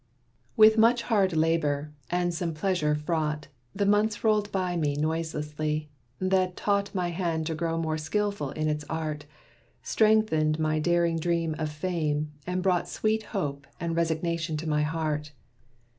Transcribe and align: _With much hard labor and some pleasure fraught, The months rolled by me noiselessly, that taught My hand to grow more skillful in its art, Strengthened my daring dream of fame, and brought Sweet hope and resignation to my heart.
_With 0.57 0.79
much 0.79 1.03
hard 1.03 1.37
labor 1.37 1.91
and 2.09 2.33
some 2.33 2.55
pleasure 2.55 2.95
fraught, 2.95 3.49
The 3.75 3.85
months 3.85 4.23
rolled 4.23 4.51
by 4.51 4.75
me 4.75 4.95
noiselessly, 4.95 5.91
that 6.17 6.57
taught 6.57 6.95
My 6.95 7.09
hand 7.09 7.45
to 7.45 7.53
grow 7.53 7.77
more 7.77 7.99
skillful 7.99 8.49
in 8.49 8.67
its 8.67 8.83
art, 8.89 9.25
Strengthened 9.83 10.57
my 10.57 10.79
daring 10.79 11.19
dream 11.19 11.53
of 11.59 11.69
fame, 11.71 12.31
and 12.47 12.63
brought 12.63 12.89
Sweet 12.89 13.21
hope 13.37 13.67
and 13.79 13.95
resignation 13.95 14.57
to 14.57 14.67
my 14.67 14.81
heart. 14.81 15.33